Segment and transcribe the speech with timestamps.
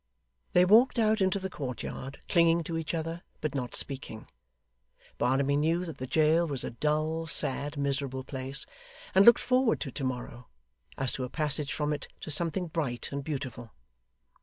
[0.53, 4.27] They walked out into the courtyard, clinging to each other, but not speaking.
[5.19, 8.65] Barnaby knew that the jail was a dull, sad, miserable place,
[9.13, 10.47] and looked forward to to morrow,
[10.97, 13.73] as to a passage from it to something bright and beautiful.